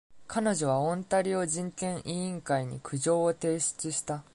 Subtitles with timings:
[0.25, 4.23] 彼女はオンタリオ人権委員会に苦情を提出した。